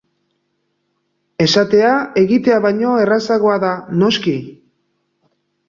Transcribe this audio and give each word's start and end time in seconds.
Esatea 1.45 1.91
egitea 2.23 2.59
baino 2.65 2.95
errazagoa 3.05 3.61
da, 3.67 3.73
noski. 4.01 4.37